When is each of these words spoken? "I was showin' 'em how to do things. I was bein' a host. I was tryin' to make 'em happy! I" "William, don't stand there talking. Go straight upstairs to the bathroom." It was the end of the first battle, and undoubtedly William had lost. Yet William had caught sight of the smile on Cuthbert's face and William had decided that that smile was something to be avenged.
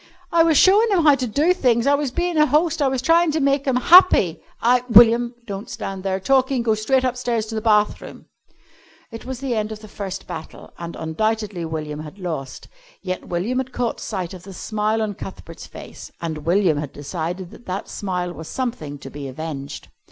"I 0.31 0.41
was 0.41 0.57
showin' 0.57 0.91
'em 0.91 1.03
how 1.03 1.13
to 1.13 1.27
do 1.27 1.53
things. 1.53 1.85
I 1.85 1.93
was 1.93 2.09
bein' 2.09 2.35
a 2.35 2.47
host. 2.47 2.81
I 2.81 2.87
was 2.87 3.03
tryin' 3.03 3.29
to 3.33 3.39
make 3.39 3.67
'em 3.67 3.75
happy! 3.75 4.41
I" 4.59 4.83
"William, 4.89 5.35
don't 5.45 5.69
stand 5.69 6.01
there 6.01 6.19
talking. 6.19 6.63
Go 6.63 6.73
straight 6.73 7.03
upstairs 7.03 7.45
to 7.45 7.53
the 7.53 7.61
bathroom." 7.61 8.25
It 9.11 9.25
was 9.25 9.39
the 9.41 9.53
end 9.53 9.71
of 9.71 9.81
the 9.81 9.87
first 9.87 10.25
battle, 10.25 10.73
and 10.79 10.95
undoubtedly 10.95 11.65
William 11.65 11.99
had 11.99 12.17
lost. 12.17 12.67
Yet 13.03 13.27
William 13.27 13.59
had 13.59 13.73
caught 13.73 13.99
sight 13.99 14.33
of 14.33 14.41
the 14.41 14.53
smile 14.53 15.03
on 15.03 15.13
Cuthbert's 15.13 15.67
face 15.67 16.11
and 16.19 16.47
William 16.47 16.79
had 16.79 16.93
decided 16.93 17.51
that 17.51 17.67
that 17.67 17.87
smile 17.87 18.33
was 18.33 18.47
something 18.47 18.97
to 18.97 19.11
be 19.11 19.27
avenged. 19.27 19.89